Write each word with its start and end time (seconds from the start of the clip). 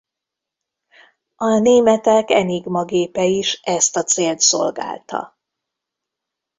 A 1.35 1.59
németek 1.59 2.29
Enigma 2.29 2.85
gépe 2.85 3.23
is 3.23 3.53
ezt 3.61 3.95
a 3.95 4.03
célt 4.03 4.39
szolgálta. 4.39 5.37